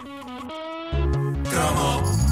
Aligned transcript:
Come 0.00 1.76
on. 1.76 2.27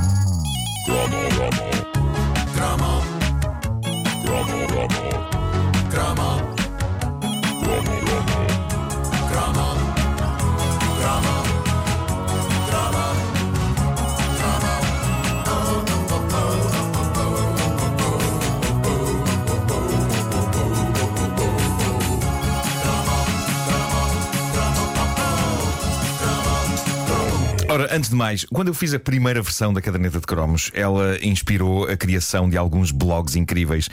Ora, 27.77 27.95
antes 27.95 28.09
de 28.09 28.17
mais, 28.17 28.47
quando 28.47 28.69
eu 28.69 28.75
fiz 28.75 28.95
a 28.95 28.99
primeira 28.99 29.43
versão 29.43 29.71
da 29.71 29.83
caderneta 29.83 30.19
de 30.19 30.27
cromos, 30.27 30.71
ela 30.73 31.19
inspirou 31.23 31.85
a 31.87 31.95
criação 31.95 32.49
de 32.49 32.57
alguns 32.57 32.91
blogs 32.91 33.37
incríveis, 33.37 33.91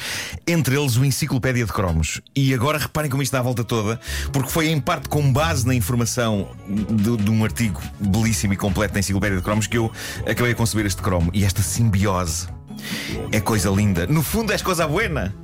entre 0.47 0.79
eles 0.79 0.95
o 0.95 1.03
Enciclopédia 1.03 1.65
de 1.65 1.73
Cromos. 1.73 2.21
E 2.33 2.53
agora 2.53 2.77
reparem 2.77 3.11
como 3.11 3.21
isto 3.21 3.33
dá 3.33 3.39
a 3.39 3.41
volta 3.41 3.61
toda, 3.61 3.99
porque 4.31 4.49
foi 4.49 4.69
em 4.69 4.79
parte 4.79 5.09
com 5.09 5.33
base 5.33 5.67
na 5.67 5.75
informação 5.75 6.47
de, 6.65 7.17
de 7.17 7.29
um 7.29 7.43
artigo 7.43 7.81
belíssimo 7.99 8.53
e 8.53 8.55
completo 8.55 8.93
da 8.93 9.01
Enciclopédia 9.01 9.35
de 9.39 9.43
Cromos 9.43 9.67
que 9.67 9.77
eu 9.77 9.91
acabei 10.25 10.53
a 10.53 10.55
conceber 10.55 10.85
este 10.85 11.01
cromo. 11.01 11.29
E 11.33 11.43
esta 11.43 11.61
simbiose 11.61 12.47
é 13.33 13.41
coisa 13.41 13.69
linda. 13.69 14.07
No 14.07 14.23
fundo, 14.23 14.53
é 14.53 14.57
coisa 14.59 14.87
buena. 14.87 15.35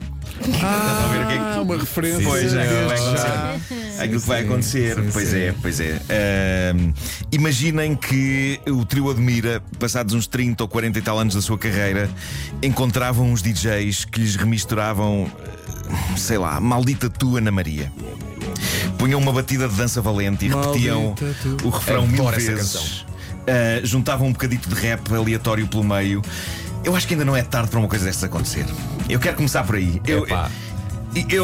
Ah, 0.63 1.03
a 1.03 1.07
ver 1.11 1.25
o 1.25 1.27
que 1.27 1.33
é 1.33 1.53
que- 1.55 1.59
uma 1.59 1.77
referência. 1.77 2.23
Pois 2.23 2.53
é, 2.53 2.85
vai 2.87 2.97
já. 2.97 3.55
Aquilo 4.03 4.21
que 4.21 4.27
vai 4.27 4.41
acontecer. 4.41 4.95
sim, 4.95 5.09
pois 5.11 5.29
sim. 5.29 5.37
é, 5.37 5.55
pois 5.61 5.79
é. 5.79 6.01
Ahm, 6.09 6.93
imaginem 7.31 7.95
que 7.95 8.59
o 8.67 8.85
trio 8.85 9.09
Admira, 9.09 9.61
passados 9.77 10.13
uns 10.13 10.27
30 10.27 10.63
ou 10.63 10.67
40 10.67 10.99
e 10.99 11.01
tal 11.01 11.19
anos 11.19 11.35
da 11.35 11.41
sua 11.41 11.57
carreira, 11.57 12.09
encontravam 12.61 13.31
uns 13.31 13.41
DJs 13.41 14.05
que 14.05 14.21
lhes 14.21 14.35
remisturavam, 14.35 15.29
eh, 15.43 16.17
sei 16.17 16.37
lá, 16.37 16.59
maldita 16.59 17.09
tua 17.09 17.39
Ana 17.39 17.51
Maria. 17.51 17.91
Punham 18.97 19.19
uma 19.19 19.31
batida 19.31 19.67
de 19.67 19.75
dança 19.75 20.01
valente 20.01 20.45
e 20.45 20.49
Maldita 20.49 20.69
repetiam 20.69 21.15
tu. 21.57 21.67
o 21.67 21.69
refrão 21.69 22.05
mil 22.07 22.25
vezes. 22.29 23.05
Ah, 23.47 23.81
juntavam 23.83 24.27
um 24.27 24.31
bocadito 24.31 24.69
de 24.69 24.75
rap 24.75 25.13
aleatório 25.13 25.67
pelo 25.67 25.83
meio. 25.83 26.21
Eu 26.83 26.95
acho 26.95 27.07
que 27.07 27.13
ainda 27.13 27.25
não 27.25 27.35
é 27.35 27.41
tarde 27.41 27.69
para 27.69 27.79
uma 27.79 27.87
coisa 27.87 28.05
destas 28.05 28.23
acontecer. 28.23 28.65
Eu 29.09 29.19
quero 29.19 29.35
começar 29.35 29.63
por 29.63 29.75
aí. 29.75 30.01
Eu, 30.05 30.23
Epá. 30.23 30.45
eu, 30.45 30.68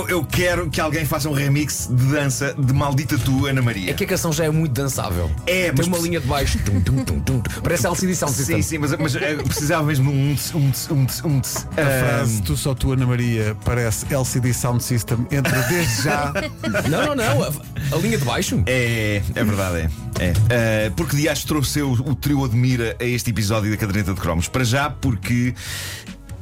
eu 0.05 0.23
quero 0.25 0.69
que 0.69 0.79
alguém 0.79 1.05
faça 1.05 1.27
um 1.27 1.33
remix 1.33 1.89
de 1.91 2.05
dança 2.05 2.53
de 2.57 2.73
Maldita 2.73 3.17
Tu, 3.17 3.47
Ana 3.47 3.61
Maria. 3.61 3.91
É 3.91 3.93
que 3.93 4.03
a 4.03 4.07
canção 4.07 4.31
já 4.31 4.45
é 4.45 4.49
muito 4.49 4.73
dançável. 4.73 5.29
É, 5.47 5.71
mas 5.71 5.85
Tem 5.85 5.87
uma 5.87 5.97
linha 5.97 6.19
de 6.19 6.27
baixo. 6.27 6.59
Tum, 6.59 6.79
tum, 6.81 7.03
tum, 7.03 7.19
tum. 7.19 7.43
Parece 7.63 7.87
LCD 7.87 8.15
Sound 8.15 8.33
Sim, 8.33 8.43
System. 8.43 8.61
sim, 8.61 8.77
mas, 8.77 8.91
mas 8.97 9.15
eh, 9.15 9.35
precisava 9.35 9.83
mesmo 9.83 10.11
de 10.11 10.17
um 10.17 10.35
tss, 10.35 10.55
um 10.55 10.71
tss, 10.71 10.91
um 10.91 11.05
tss, 11.05 11.25
um 11.25 11.39
tss. 11.39 11.67
A 11.71 11.73
frase 12.05 12.37
Ahm, 12.39 12.43
Tu 12.43 12.57
só 12.57 12.73
tu, 12.75 12.91
Ana 12.91 13.05
Maria, 13.05 13.55
parece 13.65 14.05
LCD 14.13 14.53
Sound 14.53 14.83
System. 14.83 15.25
Entra 15.31 15.61
desde 15.63 16.03
já. 16.03 16.33
Não, 16.89 17.07
não, 17.07 17.15
não. 17.15 17.43
A, 17.43 17.51
a 17.91 17.97
linha 17.97 18.17
de 18.17 18.25
baixo. 18.25 18.61
É, 18.65 19.21
é 19.33 19.43
verdade, 19.43 19.89
é. 20.19 20.23
é. 20.25 20.33
Ah, 20.87 20.91
porque 20.95 21.15
Dias 21.15 21.43
trouxe 21.43 21.81
o, 21.81 21.91
o 21.91 22.15
trio 22.15 22.43
Admira 22.43 22.95
a 22.99 23.03
este 23.03 23.29
episódio 23.31 23.71
da 23.71 23.77
Caderneta 23.77 24.13
de 24.13 24.19
Cromos. 24.21 24.47
Para 24.47 24.63
já, 24.63 24.89
porque. 24.89 25.53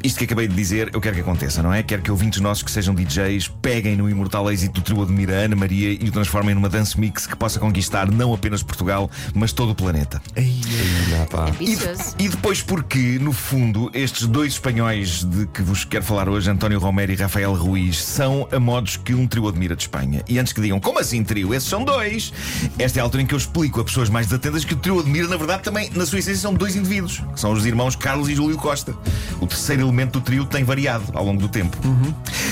Isto 0.03 0.17
que 0.19 0.25
acabei 0.25 0.47
de 0.49 0.53
dizer, 0.55 0.89
eu 0.93 0.99
quero 0.99 1.15
que 1.15 1.21
aconteça, 1.21 1.63
não 1.63 1.73
é? 1.73 1.81
Quero 1.81 2.01
que 2.01 2.11
ouvintes 2.11 2.41
nossos 2.41 2.61
que 2.61 2.69
sejam 2.69 2.93
DJs 2.93 3.47
peguem 3.61 3.95
no 3.95 4.09
imortal 4.09 4.51
êxito 4.51 4.73
do 4.73 4.81
trio 4.81 5.01
Admira 5.01 5.33
Ana 5.33 5.55
Maria 5.55 5.91
e 5.93 6.09
o 6.09 6.11
transformem 6.11 6.53
numa 6.53 6.67
dance 6.67 6.99
mix 6.99 7.25
que 7.25 7.35
possa 7.37 7.57
conquistar 7.59 8.11
não 8.11 8.33
apenas 8.33 8.61
Portugal, 8.61 9.09
mas 9.33 9.53
todo 9.53 9.71
o 9.71 9.75
planeta. 9.75 10.21
Ah, 10.35 11.25
pá. 11.29 11.51
E, 11.59 11.67
de- 11.67 11.73
Ambicioso. 11.87 12.15
e 12.19 12.27
depois 12.27 12.61
porque, 12.61 13.17
no 13.19 13.31
fundo, 13.31 13.89
estes 13.93 14.27
dois 14.27 14.53
espanhóis 14.53 15.23
de 15.23 15.47
que 15.47 15.61
vos 15.61 15.85
quero 15.85 16.03
falar 16.03 16.27
hoje, 16.27 16.49
António 16.49 16.79
Romero 16.79 17.11
e 17.11 17.15
Rafael 17.15 17.53
Ruiz, 17.53 18.01
são 18.03 18.47
a 18.51 18.59
modos 18.59 18.97
que 18.97 19.13
um 19.13 19.25
trio 19.25 19.47
admira 19.47 19.75
de 19.75 19.83
Espanha. 19.83 20.21
E 20.27 20.37
antes 20.37 20.51
que 20.51 20.59
digam, 20.61 20.79
como 20.79 20.99
assim 20.99 21.23
trio? 21.23 21.53
Esses 21.53 21.69
são 21.69 21.83
dois. 21.83 22.33
Esta 22.77 22.99
é 22.99 23.01
a 23.01 23.03
altura 23.03 23.23
em 23.23 23.25
que 23.25 23.33
eu 23.33 23.37
explico 23.37 23.79
a 23.79 23.83
pessoas 23.85 24.09
mais 24.09 24.27
desatentas 24.27 24.65
que 24.65 24.73
o 24.73 24.77
trio 24.77 24.99
admira, 24.99 25.27
na 25.27 25.37
verdade, 25.37 25.63
também, 25.63 25.89
na 25.95 26.05
sua 26.05 26.19
essência, 26.19 26.41
são 26.41 26.53
dois 26.53 26.75
indivíduos, 26.75 27.21
que 27.33 27.39
são 27.39 27.53
os 27.53 27.65
irmãos 27.65 27.95
Carlos 27.95 28.27
e 28.27 28.35
Júlio 28.35 28.57
Costa. 28.57 28.93
O 29.39 29.47
terceiro 29.47 29.92
elemento 29.93 30.19
do 30.19 30.21
trio 30.21 30.45
tem 30.45 30.63
variado 30.63 31.05
ao 31.13 31.23
longo 31.23 31.39
do 31.39 31.47
tempo. 31.47 31.77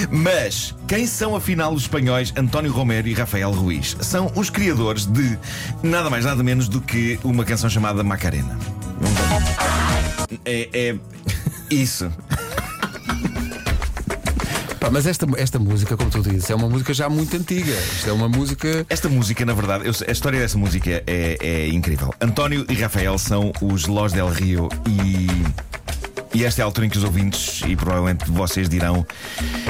Mas 0.10 0.76
quem 0.88 1.08
são 1.08 1.36
afinal 1.36 1.74
os 1.74 1.84
espanhóis 1.84 2.32
António 2.38 2.72
Romero 2.72 3.08
e 3.08 3.14
Rafael 3.14 3.52
Ruiz? 3.52 3.98
São 4.02 4.32
os 4.36 4.50
criadores 4.50 5.06
de 5.06 5.38
nada 5.82 6.10
mais 6.10 6.26
nada 6.26 6.44
menos 6.44 6.68
do 6.68 6.80
que 6.80 7.20
uma 7.24 7.44
canção 7.44 7.70
chamada 7.70 8.04
Macarena. 8.04 8.58
É, 10.46 10.70
é 10.74 10.96
isso. 11.70 12.12
Pá, 14.80 14.90
mas 14.90 15.06
esta, 15.06 15.28
esta 15.38 15.60
música, 15.60 15.96
como 15.96 16.10
tu 16.10 16.22
dizes, 16.22 16.50
é 16.50 16.56
uma 16.56 16.68
música 16.68 16.94
já 16.94 17.08
muito 17.08 17.36
antiga. 17.36 17.72
Isto 17.72 18.10
é 18.10 18.14
uma 18.14 18.28
música. 18.28 18.86
Esta 18.90 19.10
música, 19.10 19.46
na 19.46 19.54
verdade, 19.54 19.86
eu 19.86 19.94
a 20.08 20.12
história 20.12 20.40
dessa 20.40 20.58
música 20.58 21.04
é, 21.06 21.38
é 21.40 21.68
incrível. 21.70 22.14
António 22.20 22.66
e 22.70 22.74
Rafael 22.74 23.18
são 23.18 23.52
os 23.62 23.86
Los 23.88 24.14
del 24.14 24.30
Rio 24.30 24.70
e. 24.88 25.71
E 26.34 26.46
esta 26.46 26.62
é 26.62 26.64
a 26.64 26.66
altura 26.66 26.86
em 26.86 26.90
que 26.90 26.98
os 26.98 27.04
ouvintes, 27.04 27.62
e 27.68 27.76
provavelmente 27.76 28.30
vocês 28.32 28.70
dirão: 28.70 29.06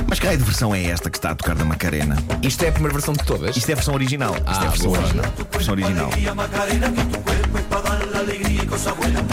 Mas 0.07 0.19
que 0.19 0.25
raio 0.27 0.38
de 0.38 0.44
versão 0.44 0.73
é 0.75 0.83
esta 0.85 1.09
que 1.09 1.17
está 1.17 1.31
a 1.31 1.35
tocar 1.35 1.55
da 1.55 1.66
Macarena? 1.66 2.16
Isto 2.44 2.63
é 2.63 2.69
a 2.69 2.72
primeira 2.72 2.94
versão 2.94 3.13
de 3.16 3.23
todas. 3.23 3.57
Isto 3.57 3.69
é 3.69 3.73
a 3.73 3.75
versão 3.75 3.94
original. 3.95 4.35
Isto 4.35 4.47
é 4.47 4.51
a 4.51 4.57
Ah, 4.57 4.69
versão 4.69 4.88
boa. 4.91 4.99
original. 4.99 5.25
Versão 5.51 5.73
original. 5.73 6.09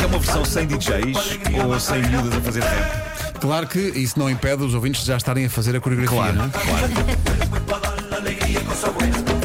É 0.03 0.07
uma 0.07 0.19
versão 0.19 0.45
sem 0.45 0.67
DJs 0.67 1.17
ou 1.65 1.81
sem 1.81 2.03
miúdas 2.03 2.35
a 2.37 2.41
fazer 2.41 2.63
rap. 2.63 3.39
Claro 3.41 3.67
que 3.67 3.79
isso 3.79 4.19
não 4.19 4.29
impede 4.29 4.63
os 4.65 4.75
ouvintes 4.75 5.03
de 5.03 5.07
já 5.09 5.17
estarem 5.17 5.47
a 5.47 5.51
fazer 5.51 5.77
a 5.77 5.81
coreografia, 5.81 6.19
Claro, 6.19 6.37
não 6.37 6.45
é? 6.47 6.49
claro. 6.49 6.89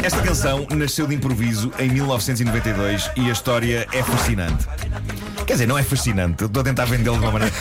Esta 0.03 0.21
canção 0.21 0.67
nasceu 0.75 1.07
de 1.07 1.15
improviso 1.15 1.71
em 1.79 1.89
1992 1.89 3.09
e 3.15 3.29
a 3.29 3.31
história 3.31 3.88
é 3.91 4.03
fascinante. 4.03 4.65
Quer 5.53 5.58
dizer, 5.58 5.68
não 5.68 5.78
é 5.78 5.84
fascinante, 5.84 6.46
estou 6.46 6.62
a 6.62 6.64
tentar 6.64 6.86
vendê-lo 6.86 7.16
de 7.19 7.24
uma 7.25 7.31
maneira. 7.34 7.53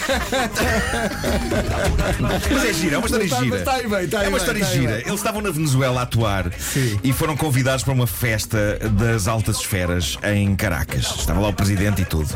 Mas 2.50 2.64
é 2.64 2.72
gira, 2.72 2.94
é 2.94 2.98
uma 2.98 3.04
história 3.06 3.28
tá- 3.28 3.36
gira. 3.36 3.50
mas 3.50 3.62
tá 3.64 3.72
aí 3.75 3.86
bem, 3.86 4.08
tá 4.08 4.19
aí 4.20 4.25
é 4.25 4.28
uma 4.28 4.30
bem, 4.30 4.36
história 4.38 4.60
tá 4.64 4.66
aí 4.66 4.72
gira. 4.80 4.92
bem. 4.92 5.00
Eles 5.03 5.14
estavam 5.14 5.42
na 5.42 5.50
Venezuela 5.50 6.00
a 6.00 6.02
atuar 6.04 6.50
Sim. 6.58 6.98
e 7.04 7.12
foram 7.12 7.36
convidados 7.36 7.84
para 7.84 7.92
uma 7.92 8.06
festa 8.06 8.78
das 8.92 9.28
altas 9.28 9.58
esferas 9.58 10.16
em 10.25 10.56
Caracas. 10.56 11.04
Estava 11.19 11.38
lá 11.41 11.48
o 11.48 11.52
presidente 11.52 12.00
e 12.00 12.04
tudo. 12.06 12.34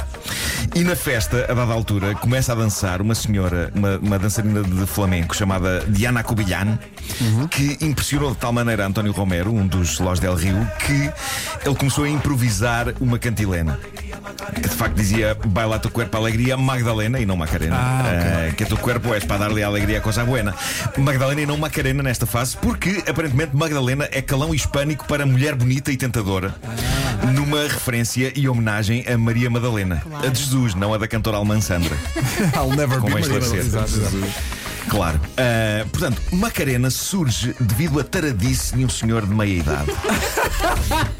E 0.75 0.85
na 0.85 0.95
festa, 0.95 1.47
a 1.51 1.55
dada 1.55 1.73
altura, 1.73 2.15
começa 2.17 2.53
a 2.53 2.55
dançar 2.55 3.01
uma 3.01 3.15
senhora, 3.15 3.73
uma, 3.75 3.97
uma 3.97 4.19
dançarina 4.19 4.63
de 4.63 4.85
flamenco 4.87 5.35
chamada 5.35 5.83
Diana 5.89 6.23
Cubillan, 6.23 6.79
que 7.51 7.79
impressionou 7.81 8.33
de 8.33 8.37
tal 8.37 8.53
maneira 8.53 8.87
António 8.87 9.13
Romero, 9.13 9.55
um 9.55 9.67
dos 9.67 10.01
Los 10.01 10.21
del 10.21 10.35
Rio, 10.35 10.71
que 10.81 11.11
ele 11.65 11.75
começou 11.77 12.05
a 12.05 12.11
improvisar 12.11 12.93
uma 13.01 13.19
cantilena. 13.19 13.81
Que 14.55 14.61
de 14.61 14.69
facto 14.69 14.95
dizia 14.95 15.37
baila 15.47 15.79
tu 15.79 15.91
cuerpo 15.91 16.17
alegria 16.17 16.57
Magdalena 16.57 17.21
e 17.21 17.27
não 17.27 17.37
Macarena. 17.37 17.77
Ah, 17.77 18.03
ok. 18.03 18.49
Eh, 18.49 18.55
que 18.57 18.65
tu 18.65 18.77
cuerpo 18.77 19.15
es 19.15 19.25
para 19.25 19.39
darle 19.39 19.63
alegria 19.63 19.99
a 19.99 20.01
coisa 20.01 20.25
buena. 20.25 20.55
Magdalena 20.97 21.43
e 21.43 21.47
não 21.47 21.57
Macarena 21.57 22.03
nesta 22.03 22.27
fase, 22.27 22.57
porque 22.57 23.03
aparentemente 23.09 23.55
Magdalena 23.55 24.09
é 24.11 24.23
calão 24.23 24.55
hispânico 24.55 25.07
para 25.07 25.27
mulher 25.27 25.55
bonita 25.55 25.93
e 25.93 25.97
tentadora. 25.97 26.55
Ah. 26.65 27.27
Numa 27.27 27.63
referência 27.63 28.33
e 28.35 28.49
homenagem 28.49 29.05
a 29.07 29.17
Maria 29.17 29.51
Madalena, 29.51 30.03
a 30.23 30.29
de 30.29 30.39
Jesus, 30.39 30.75
não 30.75 30.93
a 30.93 30.99
da 30.99 31.09
cantora 31.09 31.37
alemã 31.37 31.61
Sandra. 31.61 31.97
I'll 32.55 32.75
never 32.77 32.99
Convém 32.99 33.17
be 33.17 33.23
esclarecer. 33.23 33.61
Exato, 33.61 33.97
exato. 33.97 34.56
Claro. 34.89 35.21
Ah, 35.37 35.85
portanto, 35.91 36.21
Macarena 36.33 36.91
surge 36.91 37.55
devido 37.61 38.01
à 38.01 38.05
taradice 38.05 38.77
de 38.77 38.85
um 38.85 38.89
senhor 38.89 39.27
de 39.27 39.35
meia 39.35 39.59
idade. 39.59 39.91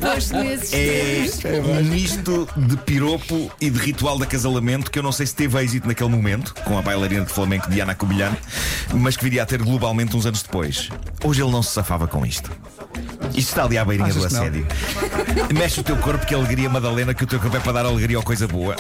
Desses 0.01 0.73
É 0.73 1.61
um 1.61 1.85
misto 1.85 2.49
de 2.57 2.77
piropo 2.79 3.51
e 3.61 3.71
de 3.71 3.79
ritual 3.79 4.17
de 4.17 4.25
acasalamento 4.25 4.91
que 4.91 4.99
eu 4.99 5.03
não 5.03 5.13
sei 5.13 5.27
se 5.27 5.35
teve 5.35 5.63
êxito 5.63 5.87
naquele 5.87 6.11
momento, 6.11 6.55
com 6.65 6.79
a 6.79 6.83
bailarina 6.83 7.25
de 7.25 7.33
flamenco 7.33 7.69
Diana 7.71 7.95
Cobilhano, 7.95 8.37
mas 8.95 9.17
que 9.17 9.25
viria 9.25 9.43
a 9.43 9.47
ter 9.47 9.63
globalmente 9.63 10.17
uns 10.17 10.27
anos 10.27 10.43
depois. 10.43 10.89
Hoje 11.25 11.43
ele 11.43 11.51
não 11.51 11.63
se 11.63 11.73
safava 11.73 12.07
com 12.07 12.25
isto. 12.25 12.51
Isto 13.31 13.51
está 13.51 13.65
ali 13.65 13.77
à 13.77 13.85
beirinha 13.85 14.09
Achas 14.09 14.23
do 14.23 14.27
assédio. 14.27 14.67
Mexe 15.53 15.81
o 15.81 15.83
teu 15.83 15.97
corpo, 15.97 16.25
que 16.25 16.35
alegria, 16.35 16.69
Madalena, 16.69 17.13
que 17.13 17.25
o 17.25 17.27
teu 17.27 17.41
corpo 17.41 17.57
é 17.57 17.61
para 17.61 17.73
dar 17.73 17.87
alegria 17.87 18.19
ou 18.19 18.25
coisa 18.25 18.47
boa. 18.47 18.77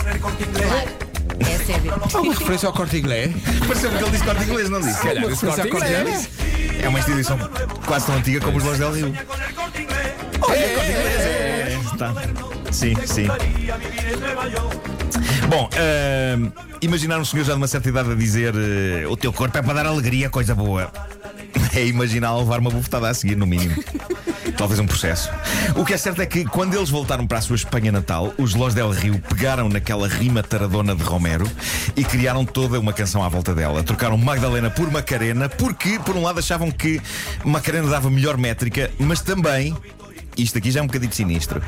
É 1.68 1.72
sério. 1.72 1.92
Alguma 2.14 2.34
referência 2.34 2.66
ao 2.68 2.72
corte 2.72 2.96
inglês? 2.96 3.34
Pareceu-me 3.66 3.98
que 3.98 4.04
ele 4.04 4.10
disse 4.12 4.24
corte 4.24 4.44
inglês, 4.44 4.70
não 4.70 4.80
disse? 4.80 5.02
Calhar, 5.02 5.24
ao 5.24 5.30
corte 5.30 5.68
corte 5.68 5.86
inglês. 5.86 6.00
inglês? 6.00 6.30
É 6.82 6.88
uma 6.88 6.98
instituição 6.98 7.38
quase 7.84 8.06
tão 8.06 8.14
antiga 8.14 8.40
como 8.40 8.58
os 8.58 8.64
Los 8.64 8.78
del 8.78 8.92
Rio. 8.92 9.12
É, 10.50 11.76
tá. 11.98 12.14
Sim, 12.70 12.94
sim. 13.04 13.26
Bom, 15.48 15.68
ahm, 15.76 16.50
imaginar 16.80 17.18
um 17.18 17.24
senhor 17.24 17.44
já 17.44 17.52
de 17.52 17.58
uma 17.58 17.66
certa 17.66 17.88
idade 17.88 18.12
a 18.12 18.14
dizer 18.14 18.54
eh, 18.54 19.06
o 19.08 19.16
teu 19.16 19.32
corpo 19.32 19.56
é 19.58 19.62
para 19.62 19.74
dar 19.74 19.86
alegria, 19.86 20.30
coisa 20.30 20.54
boa. 20.54 20.90
É 21.74 21.84
imaginar 21.84 22.34
levar 22.36 22.58
uma 22.58 22.70
bufetada 22.70 23.08
a 23.08 23.12
seguir, 23.12 23.36
no 23.36 23.46
mínimo. 23.46 23.74
Talvez 24.56 24.80
um 24.80 24.86
processo. 24.86 25.30
O 25.74 25.84
que 25.84 25.92
é 25.92 25.98
certo 25.98 26.22
é 26.22 26.26
que 26.26 26.44
quando 26.44 26.74
eles 26.74 26.88
voltaram 26.88 27.26
para 27.26 27.38
a 27.38 27.40
sua 27.40 27.56
Espanha 27.56 27.92
natal, 27.92 28.32
os 28.38 28.54
Los 28.54 28.74
del 28.74 28.90
Rio 28.90 29.20
pegaram 29.28 29.68
naquela 29.68 30.08
rima 30.08 30.42
taradona 30.42 30.94
de 30.94 31.02
Romero 31.02 31.48
e 31.94 32.02
criaram 32.04 32.44
toda 32.44 32.80
uma 32.80 32.92
canção 32.92 33.22
à 33.22 33.28
volta 33.28 33.54
dela. 33.54 33.82
Trocaram 33.82 34.16
Magdalena 34.16 34.70
por 34.70 34.90
Macarena, 34.90 35.48
porque, 35.48 35.98
por 35.98 36.16
um 36.16 36.22
lado, 36.22 36.38
achavam 36.38 36.70
que 36.70 37.00
Macarena 37.44 37.88
dava 37.88 38.10
melhor 38.10 38.36
métrica, 38.36 38.90
mas 38.98 39.20
também. 39.20 39.76
Isto 40.36 40.58
aqui 40.58 40.70
já 40.70 40.80
é 40.80 40.82
um 40.82 40.86
bocadinho 40.86 41.12
sinistro. 41.12 41.62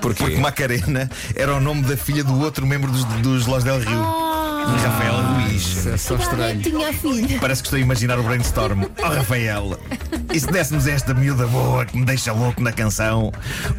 Porquê? 0.00 0.24
Porque 0.24 0.36
Macarena 0.38 1.10
era 1.34 1.54
o 1.54 1.60
nome 1.60 1.82
da 1.82 1.94
filha 1.94 2.24
do 2.24 2.40
outro 2.40 2.66
membro 2.66 2.90
dos, 2.90 3.04
dos 3.04 3.46
Los 3.46 3.64
del 3.64 3.80
Rio, 3.80 4.27
Rafael 4.76 5.14
Ruiz. 5.22 5.62
Isso 5.62 5.88
é 5.88 5.96
só 5.96 6.14
Ah, 6.14 6.18
estranho. 6.18 6.60
tinha 6.62 6.92
filha. 6.92 7.38
Parece 7.40 7.62
que 7.62 7.66
estou 7.68 7.76
a 7.78 7.80
imaginar 7.80 8.18
o 8.18 8.22
brainstorm. 8.22 8.84
Oh, 9.00 9.08
Rafael, 9.14 9.78
e 10.32 10.38
se 10.40 10.46
dessemos 10.48 10.86
esta 10.86 11.14
miúda 11.14 11.46
boa 11.46 11.86
que 11.86 11.96
me 11.96 12.04
deixa 12.04 12.32
louco 12.32 12.60
na 12.60 12.72
canção 12.72 13.32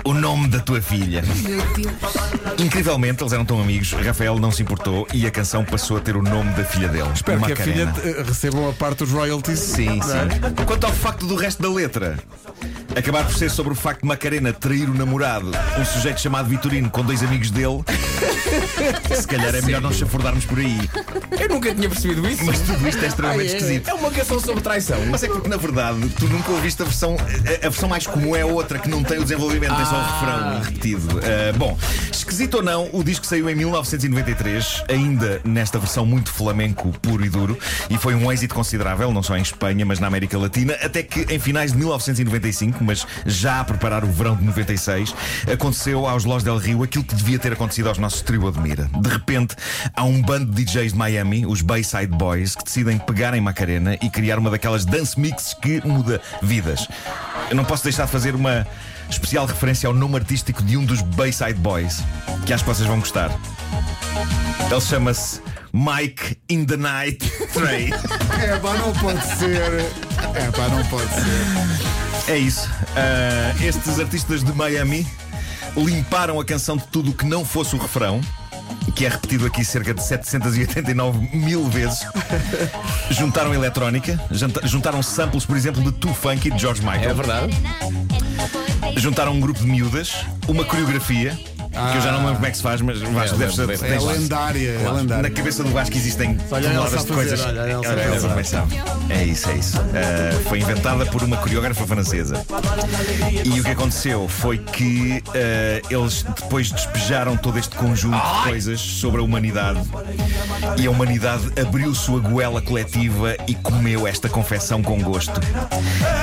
o 0.04 0.14
nome 0.14 0.48
da 0.48 0.60
tua 0.60 0.82
filha? 0.82 1.22
Meu 1.22 1.62
Deus. 1.76 2.60
Incrivelmente, 2.60 3.22
eles 3.22 3.34
eram 3.34 3.46
tão 3.46 3.62
amigos, 3.62 3.92
Rafael 3.94 4.40
não 4.40 4.52
se 4.52 4.64
importou 4.64 5.08
e 5.14 5.28
a 5.28 5.32
canção 5.32 5.64
passou 5.64 5.98
a 5.98 6.00
ter 6.00 6.16
o 6.16 6.22
nome 6.24 6.52
da 6.54 6.64
filha 6.64 6.88
dele. 6.88 7.10
Espero 7.14 7.42
que 7.42 7.52
a 7.52 7.56
filha 7.56 7.86
Macarena. 7.88 8.18
eh, 8.20 8.24
receba 8.26 8.58
uma 8.58 8.74
parte 8.74 9.00
dos 9.00 9.12
royalties. 9.12 9.60
Sim, 9.60 10.00
sim. 10.02 10.66
Quanto 10.66 10.86
ao 10.86 10.94
facto 10.94 11.26
do 11.28 11.36
resto 11.36 11.62
da 11.62 11.70
letra, 11.70 12.18
acabar 12.96 13.24
por 13.26 13.36
ser 13.36 13.50
sobre 13.50 13.74
o 13.74 13.76
facto 13.76 14.02
de 14.02 14.08
Macarena 14.08 14.52
trair 14.54 14.90
o 14.90 14.94
namorado, 14.94 15.52
um 15.80 15.86
sujeito 15.86 16.20
chamado 16.22 16.50
Vitorino, 16.50 16.90
com 16.90 17.04
dois 17.04 17.24
amigos 17.24 17.52
dele, 17.52 17.84
se 19.16 19.28
calhar 19.28 19.54
é 19.56 19.62
melhor 19.62 19.82
não 19.82 19.92
chafordarmos 19.94 20.46
por 20.46 20.60
aí. 20.60 20.80
Eu 21.40 21.50
nunca 21.50 21.74
tinha 21.74 21.90
percebido 21.90 22.28
isso. 22.28 22.44
Mas 22.46 22.60
tudo 22.60 22.88
isto 22.88 23.04
é 23.04 23.08
extremamente 23.08 23.54
Ah, 23.54 23.58
esquisito. 23.58 23.88
É 23.90 23.94
uma 23.94 24.12
canção 24.12 24.40
sobre 24.40 24.62
traição. 24.62 24.98
Mas 25.08 25.24
é 25.24 25.28
porque, 25.28 25.48
na 25.48 25.58
verdade, 25.58 26.10
tu 26.18 26.28
nunca 26.28 26.52
ouviste 26.52 26.82
a 26.82 26.86
versão. 26.86 27.16
A, 27.16 27.66
a 27.68 27.70
versão 27.70 27.88
mais 27.90 28.06
comum 28.08 28.36
é 28.36 28.42
a 28.42 28.46
outra, 28.46 28.80
que 28.80 28.90
não 28.90 29.04
tem 29.04 29.18
o 29.20 29.24
desenvolvimento, 29.24 29.76
tem 29.76 29.86
só 29.86 29.96
o 29.96 30.04
refrão 30.04 30.62
repetido. 30.62 31.20
Ah, 31.24 31.54
bom, 31.58 31.78
esquisito 32.12 32.56
ou 32.56 32.64
não, 32.64 32.90
o 32.92 33.04
disco 33.04 33.26
saiu 33.26 33.50
em 33.50 33.56
1993, 33.56 34.84
ainda 34.90 35.42
nesta 35.44 35.80
versão 35.80 36.06
muito 36.06 36.32
flamenco 36.32 36.90
puro 37.02 37.26
e 37.26 37.30
duro, 37.30 37.58
e 37.90 37.98
foi 37.98 38.16
um 38.16 38.32
êxito 38.32 38.56
considerável, 38.56 39.12
não 39.14 39.24
só 39.24 39.38
em 39.38 39.42
Espanha, 39.42 39.86
mas 39.86 40.00
na 40.00 40.08
América 40.08 40.38
Latina, 40.38 40.74
até 40.82 41.04
que 41.04 41.26
em 41.34 41.40
finais 41.40 41.72
de 41.72 41.78
1995, 41.78 42.79
mas 42.84 43.06
já 43.26 43.60
a 43.60 43.64
preparar 43.64 44.04
o 44.04 44.08
verão 44.12 44.36
de 44.36 44.44
96, 44.44 45.14
aconteceu 45.52 46.08
aos 46.08 46.26
Los 46.26 46.44
del 46.44 46.58
Rio 46.58 46.84
aquilo 46.84 47.04
que 47.04 47.16
devia 47.16 47.40
ter 47.40 47.54
acontecido 47.54 47.90
aos 47.90 47.98
nossos 47.98 48.22
Trio 48.22 48.48
Admira. 48.48 48.90
De 49.00 49.10
repente, 49.10 49.56
há 49.96 50.04
um 50.04 50.22
bando 50.22 50.52
de 50.52 50.66
DJs 50.66 50.94
de 50.94 50.98
Miami, 50.98 51.46
os 51.46 51.62
Bayside 51.62 52.08
Boys, 52.08 52.56
que 52.56 52.64
decidem 52.64 52.98
pegar 52.98 53.34
em 53.34 53.42
Macarena 53.42 53.96
e 54.02 54.10
criar 54.10 54.40
uma 54.40 54.50
daquelas 54.50 54.86
dance 54.86 55.20
mixes 55.20 55.54
que 55.54 55.86
muda 55.86 56.22
vidas. 56.42 56.88
Eu 57.50 57.56
não 57.56 57.66
posso 57.66 57.84
deixar 57.84 58.06
de 58.06 58.12
fazer 58.12 58.36
uma 58.36 58.66
especial 59.10 59.46
referência 59.46 59.88
ao 59.88 59.94
nome 59.94 60.16
artístico 60.16 60.62
de 60.62 60.78
um 60.78 60.86
dos 60.86 61.02
Bayside 61.02 61.56
Boys, 61.56 62.04
que 62.46 62.54
acho 62.54 62.64
que 62.64 62.70
vocês 62.70 62.88
vão 62.88 63.00
gostar. 63.00 63.32
Ele 64.72 64.82
chama-se 64.82 65.42
Mike 65.74 66.38
in 66.50 66.66
the 66.66 66.78
Night 66.78 67.20
Trey. 67.54 67.92
É 68.40 68.58
pá, 68.58 68.74
não 68.78 68.94
pode 68.94 69.22
ser. 69.38 69.62
É 70.34 70.52
pá, 70.52 70.68
não 70.70 70.84
pode 70.86 71.10
ser. 71.10 71.89
É 72.30 72.38
isso. 72.38 72.70
Ah, 72.96 73.54
estes 73.64 74.00
artistas 74.00 74.44
de 74.44 74.54
Miami 74.54 75.06
limparam 75.76 76.40
a 76.40 76.46
canção 76.46 76.78
de 76.78 76.86
tudo 76.88 77.12
o 77.12 77.14
que 77.14 77.26
não 77.26 77.44
fosse 77.44 77.76
o 77.76 77.80
refrão. 77.80 78.22
Que 78.96 79.06
é 79.06 79.10
repetido 79.10 79.46
aqui 79.46 79.64
cerca 79.66 79.94
de 79.94 80.04
789 80.04 81.30
mil 81.36 81.68
vezes. 81.70 82.00
Juntaram 83.12 83.54
eletrónica, 83.54 84.20
juntaram 84.64 85.02
samples, 85.02 85.46
por 85.46 85.56
exemplo, 85.58 85.82
de 85.82 85.92
Too 85.92 86.14
Funky 86.14 86.52
de 86.52 86.60
George 86.60 86.82
É 86.86 86.92
Michael. 86.92 87.16
verdade. 87.16 87.54
Juntaram 88.98 89.34
um 89.34 89.40
grupo 89.40 89.60
de 89.60 89.66
miúdas, 89.68 90.14
uma 90.48 90.64
coreografia, 90.66 91.38
que 91.92 91.98
eu 91.98 92.02
já 92.02 92.12
não 92.12 92.20
lembro 92.20 92.36
como 92.36 92.46
é 92.46 92.52
que 92.52 92.58
se 92.58 92.64
faz, 92.64 92.82
mas 92.82 93.00
Vasco 93.02 93.36
É, 93.36 93.40
deve 93.40 93.56
ser. 93.56 93.70
É 93.70 93.78
tens- 93.78 94.04
lendária, 94.04 94.70
é 94.72 94.84
Na 94.84 94.92
lendária. 94.92 95.30
cabeça 95.30 95.64
do 95.64 95.70
Vasco 95.72 95.96
existem 95.96 96.36
toneladas 96.36 97.06
de 97.06 97.12
coisas. 97.12 97.40
olha 97.46 98.44
sabe. 98.44 98.82
É 99.10 99.24
isso, 99.24 99.50
é 99.50 99.56
isso. 99.56 99.78
Ah, 99.80 100.40
foi 100.48 100.60
inventada 100.60 101.06
por 101.06 101.24
uma 101.24 101.38
coreógrafa 101.38 101.86
francesa. 101.86 102.44
E 103.44 103.60
o 103.60 103.64
que 103.64 103.72
aconteceu 103.72 104.28
foi 104.28 104.58
que 104.58 105.22
ah, 105.30 105.82
eles 105.90 106.24
depois 106.24 106.72
despejaram 106.72 107.36
todo 107.38 107.58
este 107.60 107.76
conjunto 107.76 108.16
de 108.18 108.44
coisas 108.50 108.80
sobre 108.80 109.22
a 109.22 109.24
humanidade. 109.24 109.80
E 110.78 110.88
a 110.88 110.92
humanidade 110.92 111.44
abriu 111.60 111.94
sua 111.94 112.20
goela 112.20 112.62
coletiva 112.62 113.36
e 113.48 113.56
comeu 113.56 114.08
esta 114.08 114.28
confecção 114.30 114.82
com 114.82 115.02
gosto. 115.02 115.40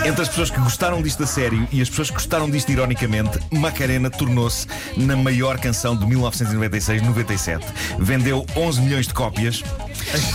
Entre 0.05 0.23
as 0.23 0.29
pessoas 0.29 0.50
que 0.50 0.61
gostaram 0.61 1.02
disto 1.02 1.23
a 1.23 1.26
sério 1.26 1.67
e 1.73 1.81
as 1.82 1.88
pessoas 1.88 2.09
que 2.09 2.14
gostaram 2.14 2.49
disto 2.50 2.70
ironicamente, 2.70 3.38
Macarena 3.50 4.11
tornou-se 4.11 4.67
na 4.97 5.17
maior 5.17 5.46
canção 5.57 5.97
de 5.97 6.05
1996-97. 6.07 7.63
Vendeu 7.99 8.45
11 8.57 8.81
milhões 8.83 9.07
de 9.07 9.15
cópias 9.15 9.63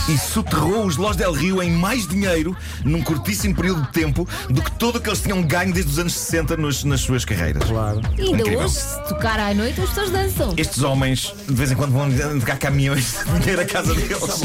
e 0.08 0.18
soterrou 0.18 0.84
os 0.86 0.96
Los 0.96 1.16
del 1.16 1.32
Rio 1.32 1.62
em 1.62 1.70
mais 1.70 2.06
dinheiro 2.06 2.56
num 2.84 3.02
curtíssimo 3.02 3.54
período 3.54 3.82
de 3.82 3.88
tempo 3.92 4.26
do 4.48 4.60
que 4.62 4.70
todo 4.72 4.96
o 4.96 5.00
que 5.00 5.08
eles 5.08 5.20
tinham 5.20 5.42
ganho 5.42 5.72
desde 5.72 5.90
os 5.92 5.98
anos 5.98 6.14
60 6.14 6.56
nos- 6.56 6.84
nas 6.84 7.00
suas 7.00 7.24
carreiras. 7.24 7.62
Claro. 7.64 8.00
E 8.16 8.22
ainda 8.22 8.38
Incrível. 8.42 8.60
hoje, 8.64 8.74
se 8.74 9.08
tocar 9.08 9.38
à 9.38 9.52
noite, 9.54 9.80
as 9.80 9.88
pessoas 9.90 10.10
dançam. 10.10 10.54
Estes 10.56 10.82
homens 10.82 11.32
de 11.48 11.54
vez 11.54 11.70
em 11.70 11.74
quando 11.74 11.92
vão 11.92 12.10
tocar 12.40 12.56
caminhões 12.58 13.16
de 13.34 13.38
dinheiro 13.40 13.62
à 13.62 13.64
casa 13.64 13.94
deles. 13.94 14.18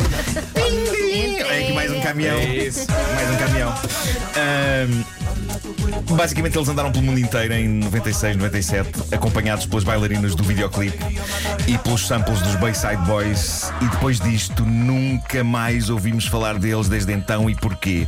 É 1.49 1.63
aqui 1.63 1.73
mais 1.73 1.91
um 1.91 2.01
caminhão. 2.01 2.37
Mais 2.37 2.87
um 3.31 3.37
caminhão. 3.37 3.69
Ahm, 4.35 5.03
basicamente, 6.15 6.57
eles 6.57 6.69
andaram 6.69 6.91
pelo 6.91 7.03
mundo 7.03 7.19
inteiro 7.19 7.53
em 7.53 7.67
96, 7.67 8.35
97, 8.37 8.89
acompanhados 9.13 9.65
pelas 9.65 9.83
bailarinas 9.83 10.35
do 10.35 10.43
videoclipe 10.43 10.97
e 11.67 11.77
pelos 11.79 12.05
samples 12.07 12.41
dos 12.41 12.55
Bayside 12.55 12.97
Boys. 13.05 13.71
E 13.81 13.85
depois 13.85 14.19
disto, 14.19 14.63
nunca 14.65 15.43
mais 15.43 15.89
ouvimos 15.89 16.25
falar 16.27 16.57
deles 16.57 16.87
desde 16.87 17.11
então. 17.13 17.49
E 17.49 17.55
porquê? 17.55 18.07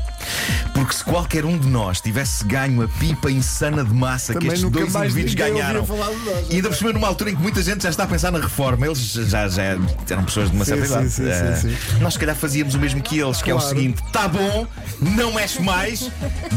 Porque 0.73 0.93
se 0.93 1.03
qualquer 1.03 1.45
um 1.45 1.57
de 1.57 1.67
nós 1.67 1.99
tivesse 2.01 2.43
ganho 2.45 2.81
a 2.83 2.87
pipa 2.87 3.29
insana 3.29 3.83
de 3.83 3.93
massa 3.93 4.33
Também 4.33 4.49
que 4.49 4.55
estes 4.55 4.69
dois 4.71 4.95
indivíduos 4.95 5.33
ganharam, 5.35 5.85
nós. 5.85 6.47
e 6.49 6.55
ainda 6.55 6.69
por 6.69 6.75
cima 6.75 6.93
numa 6.93 7.07
altura 7.07 7.31
em 7.31 7.35
que 7.35 7.41
muita 7.41 7.61
gente 7.61 7.83
já 7.83 7.89
está 7.89 8.03
a 8.03 8.07
pensar 8.07 8.31
na 8.31 8.39
reforma, 8.39 8.85
eles 8.85 8.99
já, 8.99 9.47
já 9.47 9.63
eram 9.63 10.23
pessoas 10.25 10.49
de 10.49 10.55
uma 10.55 10.65
Sim, 10.65 10.71
certa 10.75 10.85
sim, 10.87 10.93
idade. 10.93 11.09
sim, 11.09 11.29
Ah, 11.29 11.55
sim, 11.55 11.99
Nós, 11.99 12.13
se 12.13 12.19
calhar, 12.19 12.35
fazíamos 12.35 12.75
o 12.75 12.79
mesmo 12.79 13.01
que 13.01 13.19
eles, 13.19 13.41
que 13.41 13.51
é 13.51 13.53
o 13.53 13.57
Claro. 13.57 13.75
seguinte: 13.75 14.01
tá 14.13 14.27
bom, 14.27 14.65
não 15.01 15.33
mexe 15.33 15.61
mais, 15.61 16.09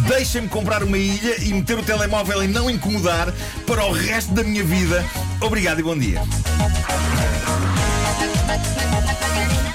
deixem-me 0.08 0.48
comprar 0.48 0.82
uma 0.82 0.96
ilha 0.98 1.31
e 1.40 1.52
meter 1.54 1.78
o 1.78 1.82
telemóvel 1.82 2.42
e 2.44 2.48
não 2.48 2.68
incomodar 2.70 3.32
para 3.66 3.84
o 3.86 3.92
resto 3.92 4.32
da 4.32 4.42
minha 4.42 4.64
vida. 4.64 5.04
Obrigado 5.40 5.80
e 5.80 5.82
bom 5.82 5.96
dia. 5.98 6.20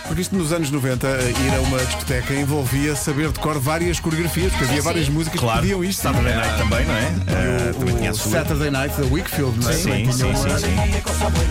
Porque 0.07 0.21
isto 0.21 0.35
nos 0.35 0.51
anos 0.53 0.71
90, 0.71 1.05
eh, 1.05 1.33
ir 1.45 1.55
a 1.55 1.59
uma 1.61 1.77
discoteca 1.79 2.33
envolvia 2.33 2.95
saber 2.95 3.29
de 3.31 3.39
cor 3.39 3.59
várias 3.59 3.99
coreografias, 3.99 4.51
porque 4.53 4.65
havia 4.65 4.81
várias 4.81 5.09
músicas 5.09 5.39
que 5.39 5.45
pediam 5.45 5.83
isto. 5.83 6.01
Saturday 6.01 6.33
Night 6.35 6.57
também, 6.57 6.85
não 6.85 6.95
é? 6.95 7.73
Também 7.73 7.95
tinha 7.97 8.09
a 8.09 8.13
O 8.13 8.15
sua. 8.17 8.31
Saturday 8.31 8.71
Night 8.71 8.99
da 8.99 9.05
Wickfield, 9.07 9.59
não 9.59 9.69
é? 9.69 9.73
Sim, 9.73 9.83
Também 9.83 10.05
sim, 10.13 10.35
sim, 10.35 10.57
sim. 10.57 10.75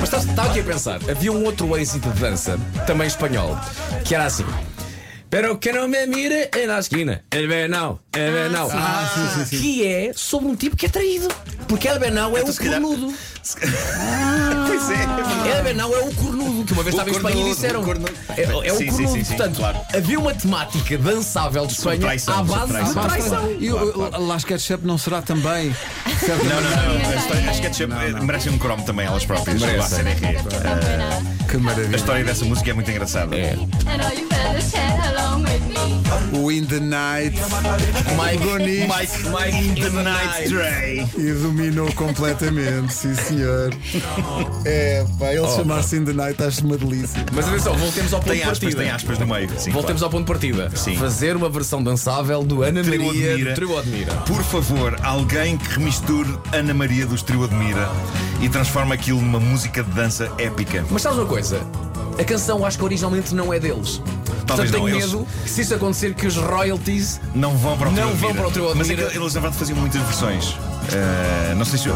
Mas 0.00 0.04
estás- 0.04 0.24
estava 0.24 0.50
aqui 0.50 0.60
a 0.60 0.64
pensar, 0.64 1.00
havia 1.08 1.30
um 1.30 1.44
outro 1.44 1.76
êxito 1.76 2.08
de 2.10 2.18
dança, 2.18 2.58
também 2.86 3.06
espanhol, 3.06 3.56
que 4.04 4.14
era 4.14 4.24
assim. 4.24 4.46
Pero 5.36 5.58
que 5.60 5.70
não 5.70 5.86
me 5.86 6.06
mire 6.06 6.48
en 6.54 6.68
la 6.68 6.78
esquina. 6.78 7.22
El 7.30 7.46
Bernal, 7.46 7.98
el 8.14 8.32
Bernal. 8.32 8.68
Ah, 8.72 9.12
sim, 9.14 9.44
sim, 9.44 9.44
sim. 9.44 9.62
Que 9.62 9.86
é 9.86 10.12
sobre 10.14 10.48
um 10.48 10.56
tipo 10.56 10.74
que 10.76 10.86
é 10.86 10.88
traído. 10.88 11.28
Porque 11.68 11.86
El 11.88 11.98
Bernal 11.98 12.34
é 12.38 12.42
o 12.42 12.54
cornudo. 12.56 13.12
Pois 14.66 14.90
é. 14.90 15.04
El 15.58 15.62
Bernal 15.62 15.94
é 15.94 16.00
o 16.00 16.14
cornudo, 16.14 16.64
que 16.64 16.72
uma 16.72 16.82
vez 16.82 16.94
O 16.94 16.98
estava 16.98 17.10
em 17.10 17.16
Espanha 17.16 17.42
e 17.46 17.50
disseram. 17.54 17.82
o 17.82 17.84
cornudo. 17.84 18.12
É, 18.34 18.42
é 18.44 18.72
o 18.72 18.76
Sim, 18.76 18.84
sim, 18.84 18.86
cornudo. 18.92 19.12
sim, 19.12 19.24
sim, 19.24 19.34
Portanto, 19.36 19.56
claro. 19.58 19.78
havia 19.94 20.18
uma 20.18 20.34
temática 20.34 20.96
dançável 20.98 21.66
de 21.66 21.72
Espanha 21.74 22.00
traição, 22.00 22.38
à 22.38 22.42
base 22.42 22.66
de 22.66 22.72
traição. 22.72 23.02
traição. 23.08 23.52
E 23.60 23.70
o 23.72 24.26
Las 24.26 24.44
Ketchup 24.44 24.86
não 24.86 24.96
será 24.96 25.20
também? 25.20 25.74
Não, 26.26 26.36
não, 26.38 27.44
não. 27.44 27.50
As 27.50 27.60
Ketchup 27.60 27.92
eh, 27.92 28.20
merecem 28.24 28.52
um 28.52 28.58
cromo 28.58 28.82
também, 28.84 29.06
elas 29.06 29.26
próprias. 29.26 29.60
CNR. 29.60 30.16
Que 31.48 31.56
A 31.56 31.60
maravilha. 31.60 31.96
história 31.96 32.24
dessa 32.24 32.44
música 32.44 32.70
é 32.70 32.72
muito 32.72 32.90
engraçada. 32.90 33.36
É. 33.36 33.54
O 36.32 36.50
In 36.50 36.64
the 36.66 36.80
Night 36.80 37.38
Mike. 38.16 38.44
Mike, 38.44 39.28
Mike 39.30 39.56
in 39.68 39.74
the 39.74 39.90
Night 40.02 40.48
Dre. 40.48 41.06
e 41.16 41.32
dominou 41.32 41.90
completamente, 41.92 42.92
sim 42.92 43.14
senhor. 43.14 43.72
É, 44.64 45.04
pá, 45.18 45.26
ele 45.32 45.46
chamar-se 45.48 45.96
In 45.96 46.04
the 46.04 46.12
Night 46.12 46.42
acho 46.42 46.64
uma 46.64 46.76
delícia. 46.76 47.24
Mas 47.32 47.46
atenção, 47.46 47.76
voltemos 47.76 48.12
ao 48.12 48.18
ponto 48.20 48.28
Tem 48.30 48.38
de 48.38 48.42
aspas, 48.42 48.58
partida. 48.58 48.82
tem 48.82 48.90
aspas 48.90 49.18
no 49.18 49.26
meio. 49.26 49.48
Sim, 49.56 49.70
Voltemos 49.70 50.02
ao 50.02 50.10
ponto 50.10 50.20
de 50.22 50.26
partida. 50.32 50.70
Sim. 50.74 50.96
Fazer 50.96 51.36
uma 51.36 51.48
versão 51.48 51.82
dançável 51.82 52.42
do 52.42 52.62
Ana 52.62 52.82
Trio 52.82 53.04
Maria 53.06 53.30
Admira. 53.32 53.50
do 53.50 53.54
Trio 53.54 53.78
Admira. 53.78 54.12
Por 54.26 54.42
favor, 54.42 54.96
alguém 55.04 55.56
que 55.56 55.70
remisture 55.78 56.28
Ana 56.52 56.74
Maria 56.74 57.06
dos 57.06 57.22
Trio 57.22 57.44
Admira 57.44 57.88
e 58.40 58.48
transforma 58.48 58.94
aquilo 58.94 59.20
numa 59.20 59.38
música 59.40 59.82
de 59.84 59.90
dança 59.92 60.30
épica. 60.38 60.84
Mas 60.90 61.02
sabes 61.02 61.18
uma 61.18 61.26
coisa? 61.26 61.60
A 62.18 62.24
canção 62.24 62.64
acho 62.64 62.78
que 62.78 62.84
originalmente 62.84 63.34
não 63.34 63.52
é 63.52 63.60
deles. 63.60 64.00
Talvez 64.46 64.70
Portanto, 64.70 64.72
não, 64.72 64.84
tenho 64.86 64.88
eles- 65.02 65.12
medo, 65.12 65.26
se 65.46 65.60
isso 65.62 65.74
acontecer, 65.74 66.14
que 66.14 66.26
os 66.26 66.36
royalties 66.36 67.20
Não 67.34 67.56
vão 67.56 67.76
para 67.76 67.88
o 67.88 67.92
Não 67.92 68.14
vão 68.14 68.34
para 68.34 68.46
o 68.48 68.50
trio 68.50 68.68
de 68.72 68.78
Mas 68.78 68.90
é 68.90 68.94
que 68.94 69.00
eles 69.02 69.34
na 69.34 69.40
verdade 69.40 69.56
faziam 69.56 69.78
muitas 69.78 70.00
versões. 70.02 70.50
Uh, 70.86 71.56
não 71.56 71.64
sei 71.64 71.80
se, 71.80 71.88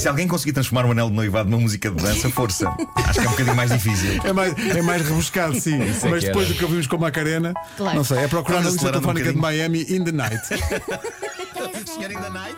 se 0.00 0.08
alguém 0.08 0.26
conseguir 0.26 0.52
transformar 0.54 0.86
o 0.86 0.92
anel 0.92 1.10
de 1.10 1.16
noivado 1.16 1.50
numa 1.50 1.60
música 1.60 1.90
de 1.90 2.02
dança, 2.02 2.30
força. 2.30 2.68
Acho 3.04 3.20
que 3.20 3.26
é 3.26 3.28
um 3.28 3.32
bocadinho 3.32 3.54
mais 3.56 3.70
difícil. 3.70 4.18
É 4.24 4.32
mais, 4.32 4.54
é 4.58 4.80
mais 4.80 5.02
rebuscado, 5.06 5.60
sim. 5.60 5.74
é 5.74 5.86
Mas 6.08 6.20
que 6.20 6.26
depois 6.28 6.46
era. 6.46 6.54
do 6.54 6.58
que 6.58 6.64
ouvimos 6.64 6.86
com 6.86 6.96
Macarena, 6.96 7.52
Claro. 7.76 7.96
não 7.96 8.02
sei, 8.04 8.18
é 8.18 8.28
procurar 8.28 8.62
na 8.62 8.70
Vamos 8.70 8.82
lista 8.82 8.88
acelerar 8.98 9.10
um 9.10 9.14
telefónica 9.14 9.32
de 9.34 9.38
Miami 9.38 9.82
in 9.90 10.04
the 10.04 10.12
night. 10.12 10.40
Senhor 11.94 12.10
in 12.12 12.18
the 12.20 12.30
night. 12.30 12.56